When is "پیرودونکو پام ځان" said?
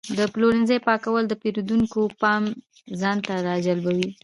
1.41-3.17